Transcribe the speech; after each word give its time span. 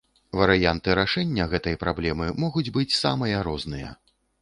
Варыянты 0.39 0.95
рашэння 1.01 1.47
гэтай 1.53 1.79
праблемы 1.85 2.33
могуць 2.47 2.67
быць 2.79 2.91
самыя 3.05 3.49
розныя. 3.53 3.97